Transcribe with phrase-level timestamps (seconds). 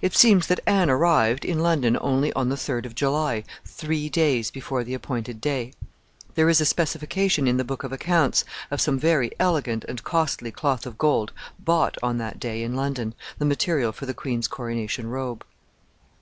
[0.00, 4.48] It seems that Anne arrived in London only on the 3d of July, three days
[4.48, 5.72] before the appointed day.
[6.36, 10.52] There is a specification in the book of accounts of some very elegant and costly
[10.52, 15.08] cloth of gold bought on that day in London, the material for the queen's coronation
[15.08, 15.44] robe.